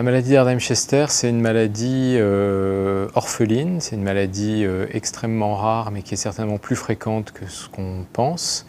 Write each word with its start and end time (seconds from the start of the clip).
la 0.00 0.04
maladie 0.04 0.30
d'Erdheim-Chester, 0.30 1.04
c'est 1.10 1.28
une 1.28 1.42
maladie 1.42 2.14
euh, 2.16 3.08
orpheline, 3.14 3.82
c'est 3.82 3.96
une 3.96 4.02
maladie 4.02 4.64
euh, 4.64 4.86
extrêmement 4.94 5.56
rare, 5.56 5.90
mais 5.90 6.00
qui 6.00 6.14
est 6.14 6.16
certainement 6.16 6.56
plus 6.56 6.74
fréquente 6.74 7.32
que 7.32 7.44
ce 7.46 7.68
qu'on 7.68 8.06
pense, 8.10 8.64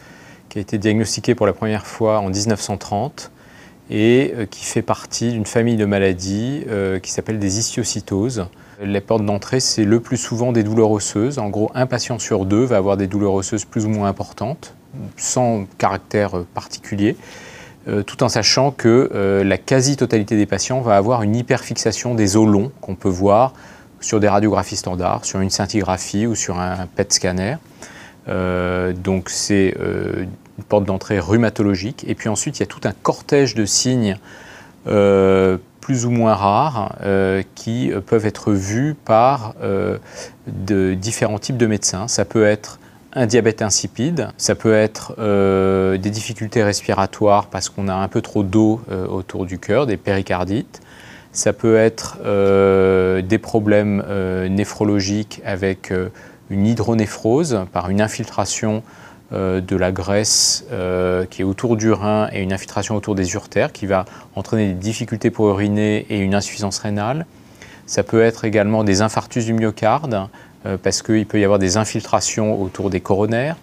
qui 0.50 0.58
a 0.58 0.62
été 0.62 0.78
diagnostiquée 0.78 1.34
pour 1.34 1.46
la 1.46 1.54
première 1.54 1.88
fois 1.88 2.20
en 2.20 2.28
1930 2.28 3.32
et 3.90 4.34
euh, 4.36 4.46
qui 4.46 4.66
fait 4.66 4.82
partie 4.82 5.32
d'une 5.32 5.46
famille 5.46 5.78
de 5.78 5.86
maladies 5.86 6.66
qui 7.02 7.12
s'appelle 7.12 7.40
des 7.40 7.59
histiocytoses. 7.59 8.48
Les 8.84 9.00
portes 9.00 9.26
d'entrée, 9.26 9.62
c'est 9.62 9.86
le 9.86 10.02
plus 10.02 10.18
souvent 10.18 10.52
des 10.52 10.63
douleurs 10.63 10.91
osseuses. 10.91 11.40
En 11.40 11.48
gros, 11.48 11.72
un 11.73 11.86
patient 11.86 12.20
sur 12.20 12.44
deux 12.44 12.66
va 12.66 12.76
avoir 12.76 12.98
des 12.98 13.08
douleurs 13.08 13.36
osseuses 13.36 13.63
plus 13.63 13.86
ou 13.86 13.90
moins 13.90 14.09
importantes, 14.09 14.76
sans 15.16 15.66
caractère 15.77 16.44
particulier. 16.54 17.16
Euh, 17.88 18.03
tout 18.03 18.21
en 18.21 18.30
sachant 18.30 18.70
que 18.70 19.09
euh, 19.13 19.44
la 19.44 19.58
quasi-totalité 19.58 20.38
des 20.38 20.45
patients 20.45 20.81
va 20.81 20.98
avoir 20.98 21.23
une 21.23 21.35
hyperfixation 21.35 22.13
des 22.13 22.38
os 22.38 22.48
longs 22.48 22.72
qu'on 22.80 22.94
peut 22.94 23.09
voir 23.09 23.53
sur 23.99 24.20
des 24.20 24.27
radiographies 24.27 24.76
standards, 24.76 25.26
sur 25.26 25.39
une 25.39 25.49
scintigraphie 25.49 26.27
ou 26.27 26.36
sur 26.36 26.59
un 26.59 26.86
PET 26.95 27.13
scanner. 27.13 27.55
Euh, 28.27 28.94
donc 28.94 29.30
c'est 29.30 29.75
une 29.77 30.63
porte 30.70 30.86
d'entrée 30.86 31.20
rhumatologique. 31.20 32.05
Et 32.08 32.13
puis 32.13 32.30
ensuite, 32.30 32.59
il 32.59 32.62
y 32.62 32.63
a 32.63 32.67
tout 32.67 32.81
un 32.84 32.94
cortège 32.94 33.55
de 33.55 33.66
signes 33.66 34.17
plus 34.86 36.05
ou 36.05 36.09
moins 36.09 36.34
rares 36.34 36.95
qui 37.53 37.91
peuvent 38.08 38.25
être 38.25 38.53
vus 38.53 38.95
par 39.05 39.53
de 40.47 40.95
différents 40.95 41.38
types 41.38 41.58
de 41.58 41.67
médecins. 41.67 42.08
Ça 42.08 42.25
peut 42.25 42.45
être 42.45 42.80
un 43.14 43.26
diabète 43.26 43.62
insipide, 43.62 44.30
ça 44.38 44.56
peut 44.56 44.73
être 44.73 45.16
euh, 45.20 45.98
des 45.98 46.09
difficultés 46.09 46.64
respiratoires 46.64 47.48
parce 47.48 47.70
qu'on 47.70 47.88
a 47.88 47.94
un 47.94 48.08
peu 48.08 48.22
trop 48.22 48.44
d'eau 48.44 48.81
euh, 48.90 49.06
autour 49.08 49.45
du 49.45 49.59
cœur, 49.59 49.86
des 49.86 49.98
péricardites, 49.98 50.81
ça 51.34 51.53
peut 51.53 51.78
être 51.78 52.20
euh, 52.26 53.22
des 53.22 53.38
problèmes 53.38 54.03
néphrologiques 54.50 55.42
avec 55.45 55.94
une 56.50 56.66
hydronéphrose 56.66 57.66
par 57.72 57.90
une 57.90 58.02
infiltration 58.02 58.84
de 59.31 59.75
la 59.78 59.94
graisse 59.94 60.66
qui 61.30 61.42
est 61.42 61.46
autour 61.46 61.78
du 61.78 61.90
rein 61.94 62.28
et 62.34 62.42
une 62.42 62.52
infiltration 62.52 62.98
autour 62.98 63.16
des 63.16 63.34
urtères 63.34 63.72
qui 63.72 63.86
va 63.86 64.03
entraîner 64.36 64.68
des 64.68 64.73
difficultés 64.73 65.30
pour 65.30 65.50
uriner 65.52 66.06
et 66.09 66.20
une 66.20 66.36
insuffisance 66.36 66.80
rénale. 66.80 67.25
Ça 67.86 68.03
peut 68.03 68.22
être 68.22 68.44
également 68.44 68.84
des 68.84 69.02
infarctus 69.02 69.46
du 69.46 69.53
myocarde 69.53 70.28
parce 70.84 71.02
qu'il 71.02 71.26
peut 71.26 71.40
y 71.40 71.44
avoir 71.44 71.59
des 71.59 71.78
infiltrations 71.78 72.62
autour 72.62 72.90
des 72.90 73.00
coronaires. 73.00 73.56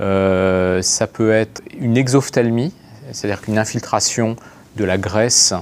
Euh, 0.00 0.80
ça 0.82 1.06
peut 1.06 1.32
être 1.32 1.62
une 1.78 1.96
exophthalmie, 1.96 2.72
c'est-à-dire 3.12 3.42
qu'une 3.42 3.58
infiltration 3.58 4.36
de 4.76 4.84
la 4.84 4.96
graisse 4.96 5.52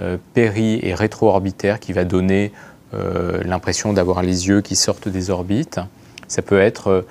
euh, 0.00 0.16
péri- 0.34 0.78
et 0.82 0.94
rétro-orbitaire 0.94 1.80
qui 1.80 1.92
va 1.92 2.04
donner 2.04 2.52
l'impression 3.46 3.94
d'avoir 3.94 4.22
les 4.22 4.48
yeux 4.48 4.60
qui 4.60 4.76
sortent 4.76 5.08
des 5.08 5.30
orbites. 5.30 5.80
Ça 6.28 6.42
peut 6.42 6.60
être 6.60 7.06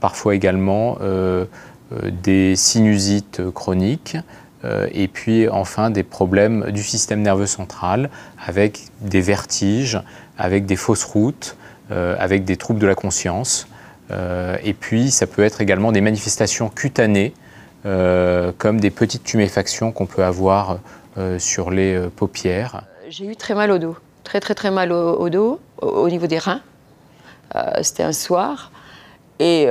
parfois 0.00 0.34
également 0.34 0.96
des 1.92 2.56
sinusites 2.56 3.42
chroniques 3.50 4.16
et 4.64 5.08
puis 5.08 5.46
enfin 5.50 5.90
des 5.90 6.04
problèmes 6.04 6.70
du 6.70 6.82
système 6.82 7.20
nerveux 7.20 7.44
central 7.44 8.08
avec 8.42 8.86
des 9.02 9.20
vertiges, 9.20 10.00
avec 10.38 10.64
des 10.64 10.76
fausses 10.76 11.04
routes, 11.04 11.58
euh, 11.58 11.65
avec 11.90 12.44
des 12.44 12.56
troubles 12.56 12.80
de 12.80 12.86
la 12.86 12.94
conscience. 12.94 13.68
Euh, 14.10 14.56
et 14.62 14.74
puis, 14.74 15.10
ça 15.10 15.26
peut 15.26 15.42
être 15.42 15.60
également 15.60 15.92
des 15.92 16.00
manifestations 16.00 16.68
cutanées, 16.68 17.34
euh, 17.84 18.52
comme 18.56 18.80
des 18.80 18.90
petites 18.90 19.24
tuméfactions 19.24 19.92
qu'on 19.92 20.06
peut 20.06 20.24
avoir 20.24 20.78
sur 21.38 21.70
les 21.70 21.98
paupières. 22.14 22.82
J'ai 23.08 23.24
eu 23.24 23.36
très 23.36 23.54
mal 23.54 23.70
au 23.70 23.78
dos, 23.78 23.96
très 24.22 24.38
très 24.38 24.54
très 24.54 24.70
mal 24.70 24.92
au, 24.92 25.30
dos, 25.30 25.60
au, 25.80 26.10
niveau 26.10 26.26
des 26.26 26.36
reins. 26.36 26.60
C'était 27.80 28.02
un 28.02 28.12
soir. 28.12 28.70
Et 29.38 29.66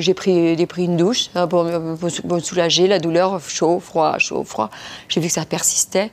j'ai 0.00 0.12
pris, 0.12 0.66
pris, 0.66 0.84
une 0.84 0.98
douche 0.98 1.30
hein, 1.34 1.46
pour, 1.46 1.64
me 1.64 2.40
soulager 2.40 2.88
la 2.88 2.98
douleur, 2.98 3.40
chaud, 3.40 3.80
froid, 3.80 4.18
chaud, 4.18 4.44
froid. 4.44 4.68
J'ai 5.08 5.22
vu 5.22 5.28
que 5.28 5.32
ça 5.32 5.46
persistait. 5.46 6.10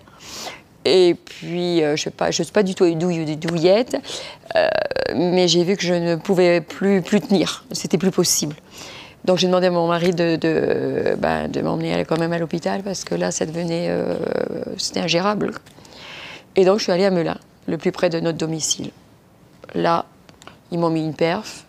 Et 0.89 1.15
puis, 1.15 1.83
euh, 1.83 1.97
je 1.97 2.09
ne 2.09 2.31
suis 2.31 2.45
pas 2.45 2.63
du 2.63 2.73
tout 2.73 2.89
douille, 2.95 3.35
douillette, 3.35 3.97
euh, 4.55 4.69
mais 5.17 5.49
j'ai 5.49 5.65
vu 5.65 5.75
que 5.75 5.83
je 5.83 5.93
ne 5.93 6.15
pouvais 6.15 6.61
plus, 6.61 7.01
plus 7.01 7.19
tenir. 7.19 7.65
C'était 7.73 7.97
plus 7.97 8.09
possible. 8.09 8.55
Donc, 9.25 9.37
j'ai 9.37 9.47
demandé 9.47 9.67
à 9.67 9.71
mon 9.71 9.89
mari 9.89 10.13
de, 10.13 10.37
de, 10.37 11.15
ben, 11.17 11.51
m'emmener 11.61 12.05
quand 12.05 12.17
même 12.17 12.31
à 12.31 12.37
l'hôpital 12.37 12.83
parce 12.83 13.03
que 13.03 13.15
là, 13.15 13.31
ça 13.31 13.45
devenait. 13.45 13.87
Euh, 13.89 14.15
c'était 14.77 15.01
ingérable. 15.01 15.51
Et 16.55 16.63
donc, 16.63 16.77
je 16.77 16.83
suis 16.83 16.93
allée 16.93 17.03
à 17.03 17.11
Melun, 17.11 17.37
le 17.67 17.77
plus 17.77 17.91
près 17.91 18.09
de 18.09 18.21
notre 18.21 18.37
domicile. 18.37 18.91
Là, 19.75 20.05
ils 20.71 20.79
m'ont 20.79 20.89
mis 20.89 21.03
une 21.03 21.13
perf. 21.13 21.65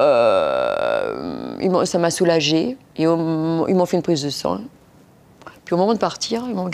Euh, 0.00 1.84
ça 1.84 1.98
m'a 1.98 2.10
soulagée. 2.10 2.76
Et 2.96 3.04
ils 3.04 3.06
m'ont 3.06 3.86
fait 3.86 3.96
une 3.96 4.02
prise 4.02 4.24
de 4.24 4.30
sang. 4.30 4.58
Puis 5.64 5.74
au 5.74 5.78
moment 5.78 5.94
de 5.94 6.00
partir, 6.00 6.42
ils 6.48 6.54
m'ont 6.56 6.64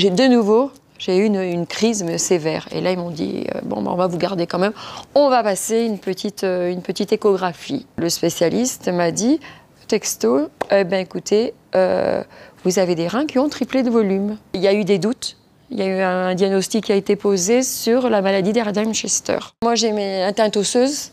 j'ai 0.00 0.10
de 0.10 0.26
nouveau 0.26 0.70
j'ai 0.98 1.16
eu 1.16 1.24
une, 1.24 1.66
crise 1.66 2.04
sévère. 2.18 2.68
Et 2.72 2.82
là, 2.82 2.92
ils 2.92 2.98
m'ont 2.98 3.10
dit, 3.10 3.46
euh, 3.54 3.60
bon, 3.62 3.80
ben, 3.80 3.90
on 3.90 3.96
va 3.96 4.06
vous 4.06 4.18
garder 4.18 4.46
quand 4.46 4.58
même. 4.58 4.74
On 5.14 5.30
va 5.30 5.42
passer 5.42 5.80
une 5.80 5.98
petite, 5.98 6.44
euh, 6.44 6.70
une 6.70 6.82
petite 6.82 7.10
échographie. 7.10 7.86
Le 7.96 8.10
spécialiste 8.10 8.88
m'a 8.88 9.10
dit, 9.10 9.40
texto, 9.88 10.50
eh 10.70 10.84
ben, 10.84 11.00
écoutez, 11.00 11.54
euh, 11.74 12.22
vous 12.64 12.78
avez 12.78 12.94
des 12.96 13.08
reins 13.08 13.24
qui 13.24 13.38
ont 13.38 13.48
triplé 13.48 13.82
de 13.82 13.88
volume. 13.88 14.36
Il 14.52 14.60
y 14.60 14.68
a 14.68 14.74
eu 14.74 14.84
des 14.84 14.98
doutes. 14.98 15.38
Il 15.70 15.78
y 15.78 15.82
a 15.82 15.86
eu 15.86 16.00
un 16.02 16.34
diagnostic 16.34 16.84
qui 16.84 16.92
a 16.92 16.96
été 16.96 17.16
posé 17.16 17.62
sur 17.62 18.10
la 18.10 18.20
maladie 18.20 18.52
d'Erdheim-Chester. 18.52 19.38
Moi, 19.62 19.76
j'ai 19.76 19.92
mes 19.92 20.22
atteintes 20.22 20.58
osseuses, 20.58 21.12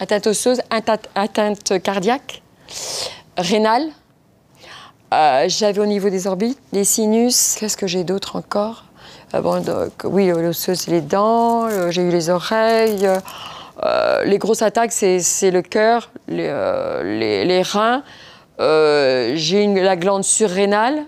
atteintes 0.00 0.26
osseuses, 0.26 0.60
atteintes 0.70 1.80
cardiaques, 1.84 2.42
rénales, 3.36 3.90
euh, 5.28 5.44
j'avais 5.48 5.80
au 5.80 5.86
niveau 5.86 6.10
des 6.10 6.26
orbites, 6.26 6.58
des 6.72 6.84
sinus. 6.84 7.56
Qu'est-ce 7.58 7.76
que 7.76 7.86
j'ai 7.86 8.04
d'autre 8.04 8.36
encore? 8.36 8.84
Euh, 9.34 9.40
bon, 9.40 9.62
donc, 9.62 9.92
Oui, 10.04 10.30
euh, 10.30 10.40
l'osseuse, 10.40 10.86
les 10.88 11.00
dents. 11.00 11.68
j'ai 11.90 12.02
eu 12.02 12.10
les 12.10 12.30
oreilles. 12.30 13.08
les 14.24 14.38
grosses 14.38 14.62
attaques, 14.62 14.92
c'est 14.92 15.50
le 15.50 15.62
cœur, 15.62 16.10
les, 16.28 17.44
les, 17.44 17.62
reins. 17.62 18.02
j'ai 18.58 19.66
la 19.74 19.96
glande 19.96 20.24
surrénale, 20.24 21.04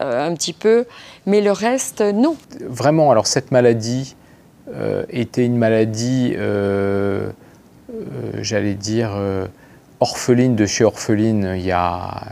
un 0.00 0.34
petit 0.34 0.52
peu. 0.52 0.84
Mais 1.26 1.40
le 1.40 1.52
reste, 1.52 2.00
non. 2.00 2.36
Vraiment, 2.60 3.10
alors 3.10 3.26
cette 3.26 3.50
maladie 3.50 4.16
était 5.10 5.44
une 5.44 5.56
maladie, 5.56 6.36
j'allais 8.40 8.74
dire, 8.74 9.10
orpheline 10.00 10.54
de 10.54 10.66
chez 10.66 10.84
orpheline 10.84 11.54
il 11.56 11.66
y 11.66 11.72
a, 11.72 12.22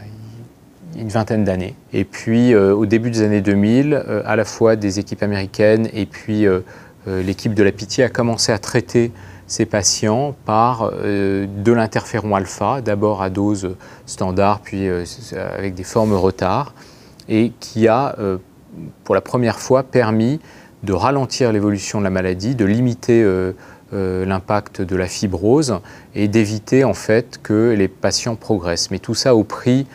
une 0.94 1.08
vingtaine 1.08 1.44
d'années. 1.44 1.74
Et 1.92 2.04
puis 2.04 2.54
euh, 2.54 2.74
au 2.74 2.86
début 2.86 3.10
des 3.10 3.22
années 3.22 3.40
2000, 3.40 3.94
euh, 3.94 4.22
à 4.24 4.36
la 4.36 4.44
fois 4.44 4.76
des 4.76 4.98
équipes 4.98 5.22
américaines 5.22 5.88
et 5.92 6.06
puis 6.06 6.46
euh, 6.46 6.60
l'équipe 7.06 7.54
de 7.54 7.62
la 7.62 7.72
Pitié 7.72 8.04
a 8.04 8.08
commencé 8.08 8.52
à 8.52 8.58
traiter 8.58 9.12
ces 9.46 9.64
patients 9.64 10.34
par 10.44 10.90
de 10.90 11.72
l'interféron 11.72 12.34
alpha, 12.34 12.80
d'abord 12.80 13.22
à 13.22 13.30
dose 13.30 13.76
standard, 14.04 14.58
puis 14.58 14.88
avec 15.36 15.74
des 15.74 15.84
formes 15.84 16.14
retard, 16.14 16.74
et 17.28 17.52
qui 17.60 17.86
a 17.86 18.16
pour 19.04 19.14
la 19.14 19.20
première 19.20 19.60
fois 19.60 19.84
permis 19.84 20.40
de 20.82 20.92
ralentir 20.92 21.52
l'évolution 21.52 22.00
de 22.00 22.04
la 22.04 22.10
maladie, 22.10 22.56
de 22.56 22.64
limiter 22.64 23.24
l'impact 23.92 24.82
de 24.82 24.96
la 24.96 25.06
fibrose 25.06 25.78
et 26.16 26.26
d'éviter 26.26 26.82
en 26.82 26.94
fait 26.94 27.38
que 27.40 27.72
les 27.72 27.86
patients 27.86 28.34
progressent. 28.34 28.90
Mais 28.90 28.98
tout 28.98 29.14
ça 29.14 29.36
au 29.36 29.44
prix 29.44 29.86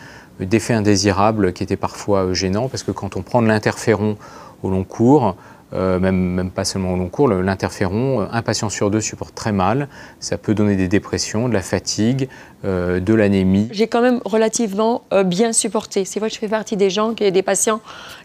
d'effets 0.44 0.74
indésirables 0.74 1.52
qui 1.52 1.62
étaient 1.62 1.76
parfois 1.76 2.24
euh, 2.24 2.34
gênants, 2.34 2.68
parce 2.68 2.82
que 2.82 2.90
quand 2.90 3.16
on 3.16 3.22
prend 3.22 3.42
de 3.42 3.48
l'interféron 3.48 4.16
au 4.62 4.70
long 4.70 4.84
cours, 4.84 5.36
euh, 5.74 5.98
même, 5.98 6.16
même, 6.16 6.50
pas 6.50 6.64
seulement 6.64 6.92
au 6.92 6.96
long 6.96 7.08
cours, 7.08 7.28
l'interféron, 7.28 8.22
euh, 8.22 8.26
un 8.30 8.42
patient 8.42 8.68
sur 8.68 8.90
deux 8.90 9.00
supporte 9.00 9.34
très 9.34 9.52
mal. 9.52 9.88
Ça 10.20 10.36
peut 10.36 10.54
donner 10.54 10.76
des 10.76 10.88
dépressions, 10.88 11.48
de 11.48 11.54
la 11.54 11.62
fatigue, 11.62 12.28
de 12.64 13.14
l'anémie. 13.14 13.68
J'ai 13.72 13.88
quand 13.88 14.02
même 14.02 14.20
relativement 14.24 15.02
bien 15.24 15.52
supporté. 15.52 16.04
C'est 16.04 16.20
vrai 16.20 16.28
que 16.28 16.34
je 16.34 16.38
fais 16.38 16.48
partie 16.48 16.76
des 16.76 16.90
gens, 16.90 17.12
des 17.12 17.42
patients 17.42 17.80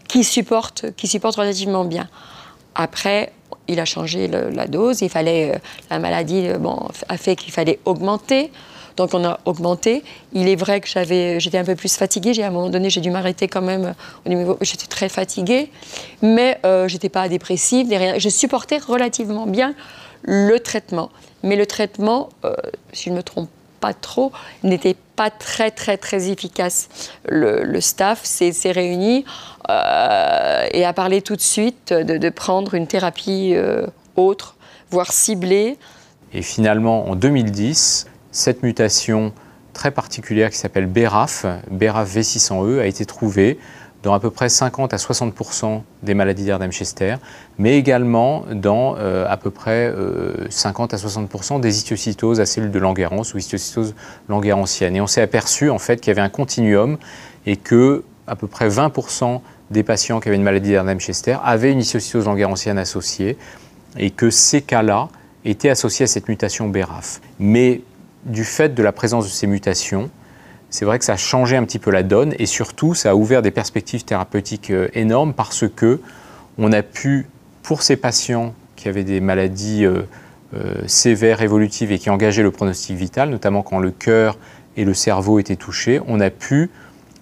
qui 0.06 0.22
supportent, 0.22 0.92
qui 0.96 1.08
supportent 1.08 1.36
relativement 1.36 1.84
bien. 1.84 2.08
Après, 2.76 3.32
il 3.66 3.80
a 3.80 3.84
changé 3.84 4.28
la 4.28 4.66
dose. 4.68 5.00
Il 5.00 5.08
fallait, 5.08 5.60
la 5.90 5.98
maladie 5.98 6.48
a 7.08 7.16
fait 7.16 7.34
qu'il 7.34 7.52
fallait 7.52 7.80
augmenter. 7.84 8.52
Donc 8.98 9.14
on 9.14 9.24
a 9.24 9.40
augmenté. 9.46 10.04
Il 10.34 10.48
est 10.48 10.56
vrai 10.56 10.80
que 10.80 10.88
j'avais, 10.88 11.40
j'étais 11.40 11.56
un 11.56 11.64
peu 11.64 11.76
plus 11.76 11.96
fatiguée. 11.96 12.34
J'ai, 12.34 12.42
à 12.42 12.48
un 12.48 12.50
moment 12.50 12.68
donné, 12.68 12.90
j'ai 12.90 13.00
dû 13.00 13.10
m'arrêter 13.10 13.48
quand 13.48 13.62
même 13.62 13.94
au 14.26 14.28
niveau. 14.28 14.58
J'étais 14.60 14.86
très 14.86 15.08
fatiguée, 15.08 15.70
mais 16.20 16.58
euh, 16.66 16.88
j'étais 16.88 17.08
pas 17.08 17.28
dépressive. 17.28 17.88
Je 18.18 18.28
supportais 18.28 18.78
relativement 18.78 19.46
bien 19.46 19.74
le 20.22 20.58
traitement. 20.58 21.10
Mais 21.44 21.56
le 21.56 21.64
traitement, 21.64 22.28
euh, 22.44 22.54
si 22.92 23.04
je 23.04 23.10
ne 23.10 23.16
me 23.16 23.22
trompe 23.22 23.48
pas 23.80 23.94
trop, 23.94 24.32
n'était 24.64 24.96
pas 25.14 25.30
très 25.30 25.70
très 25.70 25.96
très 25.96 26.30
efficace. 26.30 26.88
Le, 27.28 27.80
staff 27.80 28.24
s'est 28.24 28.72
réuni 28.72 29.24
euh, 29.70 30.66
et 30.72 30.84
a 30.84 30.92
parlé 30.92 31.22
tout 31.22 31.36
de 31.36 31.40
suite 31.40 31.92
de, 31.92 32.28
prendre 32.30 32.74
une 32.74 32.88
thérapie 32.88 33.52
euh, 33.54 33.86
autre, 34.16 34.56
voire 34.90 35.12
ciblée. 35.12 35.76
Et 36.32 36.42
finalement, 36.42 37.08
en 37.08 37.14
2010, 37.14 38.06
cette 38.38 38.62
mutation 38.62 39.32
très 39.72 39.90
particulière 39.90 40.50
qui 40.50 40.58
s'appelle 40.58 40.86
BRAF, 40.86 41.44
BRAF 41.70 42.16
V600E, 42.16 42.80
a 42.80 42.86
été 42.86 43.04
trouvée 43.04 43.58
dans 44.04 44.14
à 44.14 44.20
peu 44.20 44.30
près 44.30 44.48
50 44.48 44.94
à 44.94 44.96
60% 44.96 45.82
des 46.04 46.14
maladies 46.14 46.44
d'Erdheim-Chester, 46.44 47.16
mais 47.58 47.76
également 47.76 48.44
dans 48.52 48.94
euh, 48.96 49.26
à 49.28 49.36
peu 49.36 49.50
près 49.50 49.92
50 50.50 50.94
euh, 50.94 50.96
à 50.96 51.00
60% 51.00 51.60
des 51.60 51.78
histiocytoses 51.78 52.38
à 52.38 52.46
cellules 52.46 52.70
de 52.70 52.78
Langerhans 52.78 53.22
ou 53.34 53.38
histiocytoses 53.38 53.96
langerhansiennes. 54.28 54.94
Et 54.94 55.00
on 55.00 55.08
s'est 55.08 55.22
aperçu 55.22 55.68
en 55.68 55.80
fait 55.80 56.00
qu'il 56.00 56.08
y 56.08 56.12
avait 56.12 56.24
un 56.24 56.28
continuum 56.28 56.96
et 57.44 57.56
que 57.56 58.04
à 58.28 58.36
peu 58.36 58.46
près 58.46 58.68
20% 58.68 59.40
des 59.72 59.82
patients 59.82 60.20
qui 60.20 60.28
avaient 60.28 60.36
une 60.36 60.44
maladie 60.44 60.70
d'Erdheim-Chester 60.70 61.38
avaient 61.42 61.72
une 61.72 61.80
histiocytose 61.80 62.26
langerhansienne 62.26 62.78
associée 62.78 63.36
et 63.96 64.10
que 64.10 64.30
ces 64.30 64.62
cas-là 64.62 65.08
étaient 65.44 65.70
associés 65.70 66.04
à 66.04 66.06
cette 66.06 66.28
mutation 66.28 66.68
BRAF. 66.68 67.20
Du 68.24 68.44
fait 68.44 68.74
de 68.74 68.82
la 68.82 68.92
présence 68.92 69.24
de 69.24 69.30
ces 69.30 69.46
mutations, 69.46 70.10
c'est 70.70 70.84
vrai 70.84 70.98
que 70.98 71.04
ça 71.04 71.14
a 71.14 71.16
changé 71.16 71.56
un 71.56 71.64
petit 71.64 71.78
peu 71.78 71.90
la 71.90 72.02
donne 72.02 72.34
et 72.38 72.46
surtout 72.46 72.94
ça 72.94 73.10
a 73.10 73.14
ouvert 73.14 73.42
des 73.42 73.50
perspectives 73.50 74.04
thérapeutiques 74.04 74.70
euh, 74.70 74.88
énormes 74.92 75.32
parce 75.32 75.64
que 75.68 76.00
on 76.58 76.72
a 76.72 76.82
pu, 76.82 77.26
pour 77.62 77.82
ces 77.82 77.96
patients 77.96 78.54
qui 78.76 78.88
avaient 78.88 79.04
des 79.04 79.20
maladies 79.20 79.84
euh, 79.84 80.02
euh, 80.54 80.74
sévères, 80.86 81.40
évolutives 81.40 81.90
et 81.92 81.98
qui 81.98 82.10
engageaient 82.10 82.42
le 82.42 82.50
pronostic 82.50 82.96
vital, 82.96 83.30
notamment 83.30 83.62
quand 83.62 83.78
le 83.78 83.90
cœur 83.90 84.38
et 84.76 84.84
le 84.84 84.94
cerveau 84.94 85.38
étaient 85.38 85.56
touchés, 85.56 86.00
on 86.06 86.20
a 86.20 86.30
pu 86.30 86.70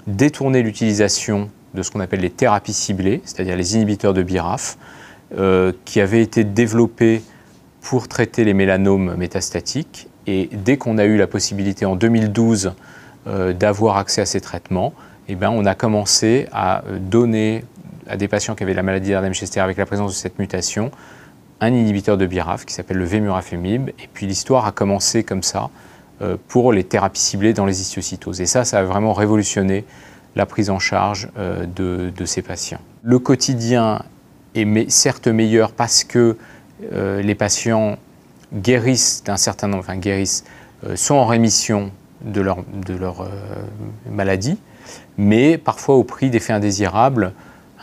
détourner 0.07 0.63
l'utilisation 0.63 1.51
de 1.75 1.83
ce 1.83 1.91
qu'on 1.91 2.01
appelle 2.01 2.21
les 2.21 2.31
thérapies 2.31 2.73
ciblées, 2.73 3.21
c'est-à-dire 3.25 3.57
les 3.57 3.77
inhibiteurs 3.77 4.15
de 4.15 4.23
BIRAF, 4.23 4.79
qui 5.85 6.01
avaient 6.01 6.23
été 6.23 6.45
développés 6.45 7.23
pour 7.81 8.07
traiter 8.07 8.45
les 8.45 8.55
mélanomes 8.55 9.17
métastatiques. 9.17 10.09
Et 10.27 10.49
dès 10.53 10.77
qu'on 10.77 10.99
a 10.99 11.05
eu 11.05 11.17
la 11.17 11.27
possibilité 11.27 11.87
en 11.87 11.97
2012 11.97 12.73
euh, 13.27 13.53
d'avoir 13.53 13.97
accès 13.97 14.21
à 14.21 14.27
ces 14.27 14.41
traitements, 14.41 14.93
eh 15.29 15.35
bien, 15.35 15.51
on 15.51 15.65
a 15.67 15.75
commencé 15.75 16.49
à 16.53 16.85
euh, 16.85 16.99
donner 16.99 17.65
à 18.09 18.17
des 18.17 18.29
patients 18.29 18.55
qui 18.55 18.63
avaient 18.63 18.75
la 18.75 18.83
maladie 18.83 19.11
d'Ardem-Chester 19.11 19.61
avec 19.61 19.77
la 19.77 19.87
présence 19.87 20.13
de 20.13 20.17
cette 20.17 20.39
mutation 20.39 20.91
un 21.61 21.73
inhibiteur 21.73 22.19
de 22.19 22.27
BRAF 22.27 22.67
qui 22.67 22.75
s'appelle 22.75 22.99
le 22.99 23.07
Vemurafemib. 23.07 23.89
Et 23.89 24.09
puis 24.13 24.27
l'histoire 24.27 24.67
a 24.67 24.73
commencé 24.73 25.25
comme 25.25 25.43
ça 25.43 25.71
euh, 26.21 26.37
pour 26.49 26.73
les 26.73 26.85
thérapies 26.85 27.21
ciblées 27.21 27.55
dans 27.55 27.65
les 27.65 27.81
histiocytoses. 27.81 28.41
Et 28.41 28.47
ça, 28.47 28.65
ça 28.65 28.81
a 28.81 28.83
vraiment 28.83 29.15
révolutionné 29.15 29.85
la 30.35 30.45
prise 30.45 30.69
en 30.69 30.79
charge 30.79 31.31
de, 31.75 32.13
ces 32.27 32.43
patients. 32.43 32.81
Le 33.03 33.19
quotidien 33.19 34.03
est 34.55 34.91
certes 34.91 35.29
meilleur 35.29 35.73
parce 35.73 36.05
que 36.05 36.37
les 36.93 37.35
patients 37.35 37.97
guérissent 38.55 39.23
d'un 39.25 39.37
certain 39.37 39.69
nombre, 39.69 39.81
enfin 39.81 39.97
guérissent, 39.97 40.45
sont 40.95 41.15
en 41.15 41.27
rémission 41.27 41.91
de 42.25 42.41
leur, 42.41 42.59
euh, 43.21 43.27
maladie, 44.11 44.59
mais 45.19 45.59
parfois 45.59 45.97
au 45.97 46.05
prix 46.05 46.31
d'effets 46.31 46.53
indésirables 46.53 47.33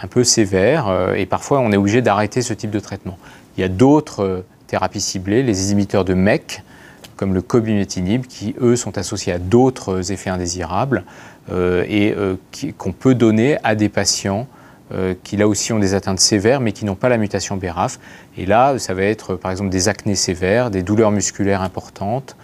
un 0.01 0.07
peu 0.07 0.23
sévères, 0.23 0.87
euh, 0.87 1.13
et 1.13 1.25
parfois 1.25 1.59
on 1.59 1.71
est 1.71 1.77
obligé 1.77 2.01
d'arrêter 2.01 2.41
ce 2.41 2.53
type 2.53 2.71
de 2.71 2.79
traitement. 2.79 3.17
Il 3.57 3.61
y 3.61 3.63
a 3.63 3.69
d'autres 3.69 4.23
euh, 4.23 4.45
thérapies 4.67 5.01
ciblées, 5.01 5.43
les 5.43 5.65
inhibiteurs 5.65 6.05
de 6.05 6.13
MEC, 6.13 6.63
comme 7.15 7.33
le 7.33 7.41
cobimetinib, 7.41 8.25
qui 8.25 8.55
eux 8.59 8.75
sont 8.75 8.97
associés 8.97 9.33
à 9.33 9.39
d'autres 9.39 10.11
effets 10.11 10.31
indésirables 10.31 11.03
et 11.51 12.15
qu'on 12.77 12.91
peut 12.91 13.13
donner 13.13 13.57
à 13.63 13.75
des 13.75 13.89
patients 13.89 14.47
qui 15.23 15.37
là 15.37 15.47
aussi 15.47 15.73
ont 15.73 15.79
des 15.79 15.93
atteintes 15.93 16.19
sévères 16.19 16.59
mais 16.59 16.71
qui 16.71 16.85
n'ont 16.85 16.95
pas 16.95 17.09
la 17.09 17.17
mutation 17.17 17.57
BRAF. 17.57 17.99
Et 18.37 18.45
là, 18.45 18.77
ça 18.77 18.93
va 18.93 19.03
être 19.03 19.35
par 19.35 19.51
exemple 19.51 19.69
des 19.69 19.89
acnés 19.89 20.15
sévères, 20.15 20.69
des 20.69 20.83
douleurs 20.83 21.11
musculaires 21.11 21.61
importantes, 21.61 22.35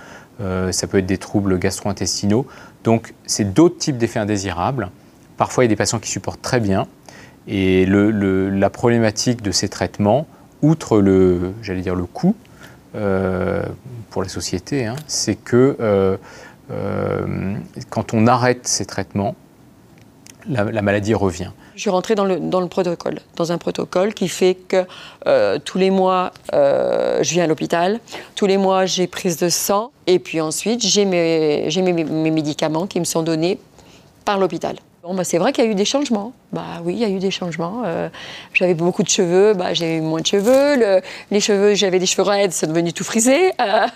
euh, 0.42 0.72
ça 0.72 0.88
peut 0.88 1.00
être 1.00 1.06
des 1.06 1.18
troubles 1.18 1.60
gastro-intestinaux. 1.60 2.48
Donc, 2.84 3.13
c'est 3.25 3.54
d'autres 3.54 3.78
types 3.78 3.98
d'effets 3.98 4.19
indésirables. 4.19 4.90
Parfois, 5.38 5.63
il 5.63 5.68
y 5.68 5.69
a 5.69 5.74
des 5.74 5.75
patients 5.75 6.00
qui 6.00 6.10
supportent 6.10 6.42
très 6.42 6.60
bien. 6.60 6.88
Et 7.48 7.86
la 7.86 8.69
problématique 8.69 9.42
de 9.42 9.51
ces 9.51 9.69
traitements, 9.69 10.28
outre 10.62 11.00
le, 11.00 11.54
j'allais 11.62 11.81
dire, 11.81 11.96
le 11.96 12.06
coût 12.06 12.36
euh, 12.96 13.63
pour 14.12 14.22
la 14.22 14.30
société, 14.30 14.86
hein, 14.86 14.96
c'est 15.07 15.36
que 15.36 15.75
euh, 15.80 16.18
quand 17.90 18.13
on 18.13 18.28
arrête 18.28 18.68
ces 18.68 18.86
traitements, 18.86 19.36
la 20.48 20.81
maladie 20.81 21.13
revient. 21.13 21.51
Je 21.80 21.84
suis 21.84 21.92
rentrée 21.92 22.14
dans 22.14 22.26
le, 22.26 22.42
dans 22.42 22.60
le 22.60 22.68
protocole, 22.68 23.22
dans 23.38 23.54
un 23.54 23.58
protocole 23.58 24.14
qui 24.14 24.28
fait 24.28 24.56
que 24.56 24.84
euh, 25.28 25.60
tous 25.64 25.78
les 25.78 25.92
mois, 25.92 26.34
euh, 26.52 27.24
je 27.24 27.31
viens 27.31 27.46
à 27.46 27.48
l'hôpital, 27.48 28.02
tous 28.36 28.48
les 28.48 28.58
mois, 28.58 28.86
j'ai 28.86 29.08
prise 29.08 29.38
de 29.38 29.48
sang, 29.48 29.92
et 30.06 30.20
puis 30.20 30.42
ensuite, 30.42 30.86
j'ai 30.86 31.06
mes, 31.06 31.70
mes, 31.74 32.04
mes, 32.04 32.31
médicaments 32.31 32.86
qui 32.86 33.00
me 33.00 33.06
sont 33.06 33.24
donnés 33.24 33.60
par 34.26 34.40
l'hôpital. 34.40 34.76
Bah, 35.14 35.24
c'est 35.24 35.38
vrai 35.38 35.54
qu'il 35.54 35.64
y 35.64 35.68
a 35.68 35.72
eu 35.72 35.76
des 35.76 35.86
changements. 35.86 36.34
Bah 36.52 36.82
oui, 36.84 36.94
il 36.94 37.00
y 37.00 37.06
a 37.06 37.10
eu 37.10 37.20
des 37.20 37.32
changements. 37.32 37.84
Euh, 37.86 38.10
j'avais 38.54 38.74
beaucoup 38.74 39.04
de 39.04 39.10
cheveux, 39.10 39.54
bah, 39.54 39.74
j'ai 39.74 39.98
eu 39.98 40.02
moins 40.02 40.22
de 40.22 40.26
cheveux. 40.26 41.02
les 41.32 41.40
cheveux, 41.40 41.76
j'avais 41.76 42.00
des 42.00 42.06
cheveux 42.06 42.24
raides, 42.24 42.52
c'est 42.52 42.68
devenu 42.68 42.94
tout 42.94 43.04
frisé. 43.04 43.52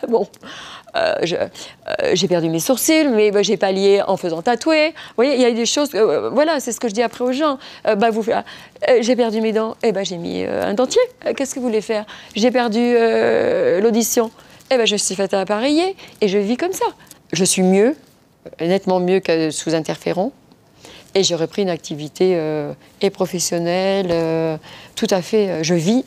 bon, 0.10 0.27
euh, 0.95 1.15
euh, 1.24 2.12
j'ai 2.13 2.27
perdu 2.27 2.50
mes 2.50 2.60
sourcils, 2.60 3.07
mais 3.07 3.31
bah, 3.31 3.42
j'ai 3.42 3.57
pallié 3.57 4.01
en 4.06 4.18
faisant 4.18 4.42
tatouer. 4.42 4.94
Vous 5.18 5.24
il 5.24 5.42
y 5.42 5.45
a 5.45 5.51
des 5.51 5.65
choses. 5.65 5.89
Euh, 5.95 6.30
voilà, 6.30 6.60
c'est 6.60 6.71
ce 6.71 6.80
que 6.80 6.88
je 6.88 6.94
dis 6.94 7.01
après 7.01 7.24
aux 7.24 7.31
gens. 7.31 7.57
bah, 7.83 8.12
vous, 8.12 8.24
j'ai 9.01 9.15
perdu 9.15 9.42
mes 9.42 9.54
dents, 9.54 9.74
et 9.83 9.88
eh 9.88 9.92
ben 9.92 10.04
j'ai 10.06 10.18
mis 10.18 10.44
un 10.44 10.74
dentier. 10.74 11.01
Qu'est-ce 11.36 11.56
que 11.56 11.60
vous 11.60 11.68
voulez 11.68 11.81
faire? 11.81 12.06
J'ai 12.36 12.51
perdu 12.51 12.95
l'audition, 13.81 14.27
et 14.27 14.75
eh 14.75 14.77
ben 14.77 14.86
je 14.86 14.95
suis 14.95 15.15
fait 15.15 15.33
appareiller 15.33 15.95
et 16.21 16.27
je 16.27 16.38
vis 16.38 16.57
comme 16.57 16.74
ça. 16.74 16.86
Je 17.31 17.44
suis 17.44 17.63
mieux, 17.63 17.95
nettement 18.60 19.00
mieux 19.00 19.19
que 19.19 19.51
sous 19.51 19.74
interféron. 19.74 20.31
Et 21.15 21.24
j'ai 21.24 21.36
repris 21.36 21.62
une 21.62 21.69
activité 21.69 22.39
et 23.01 23.10
professionnelle, 23.12 24.60
tout 24.95 25.07
à 25.12 25.21
fait. 25.21 25.63
je 25.63 25.75
vis, 25.75 26.03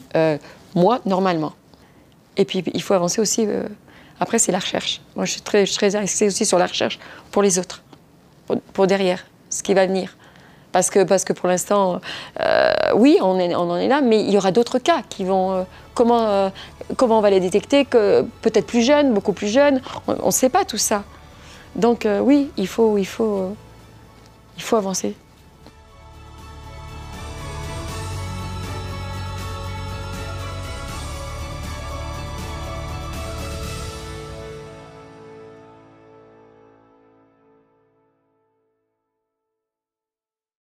moi, 0.75 1.01
normalement. 1.07 1.53
Et 2.37 2.45
puis, 2.45 2.65
il 2.75 2.83
faut 2.83 2.95
avancer 2.95 3.21
aussi 3.21 3.47
après, 4.21 4.39
c'est 4.39 4.53
la 4.53 4.59
recherche. 4.59 5.01
Moi, 5.15 5.25
je 5.25 5.33
suis 5.33 5.41
très, 5.43 5.67
je 5.67 5.75
très 5.75 5.95
axée 5.95 6.27
aussi 6.27 6.47
sur 6.47 6.59
la 6.59 6.67
recherche 6.67 6.99
pour 7.31 7.43
les 7.43 7.59
autres, 7.59 7.83
pour, 8.73 8.87
derrière, 8.87 9.27
ce 9.51 9.63
qui 9.63 9.75
va 9.75 9.87
venir. 9.87 10.17
Parce 10.73 10.91
que, 10.91 11.05
parce 11.05 11.25
que 11.25 11.33
pour 11.33 11.49
l'instant, 11.49 12.01
euh, 12.41 12.73
oui, 12.95 13.19
on, 13.21 13.39
on, 13.39 13.71
en 13.71 13.77
est 13.77 13.89
là, 13.89 14.01
mais 14.01 14.21
il 14.21 14.31
y 14.31 14.37
aura 14.37 14.53
d'autres 14.53 14.79
cas 14.79 15.03
qui 15.09 15.25
vont. 15.25 15.53
Euh, 15.53 15.63
comment, 15.95 16.29
euh, 16.29 16.49
comment 16.97 17.19
on 17.19 17.23
va 17.23 17.31
les 17.31 17.41
détecter 17.41 17.85
Peut-être 17.85 18.67
plus 18.67 18.83
jeunes, 18.83 19.15
beaucoup 19.15 19.33
plus 19.33 19.49
jeunes. 19.49 19.81
On 20.07 20.27
ne 20.27 20.31
sait 20.31 20.51
pas 20.51 20.65
tout 20.65 20.79
ça. 20.79 21.05
Donc, 21.75 22.07
oui, 22.23 22.51
il 22.57 22.67
faut, 22.67 22.97
il, 22.97 23.07
faut, 23.07 23.55
il 24.57 24.63
faut 24.63 24.77
avancer. 24.77 25.15